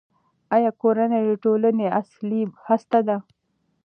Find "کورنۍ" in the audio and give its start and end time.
0.81-1.21